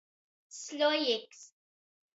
[0.61, 1.41] Slojiks.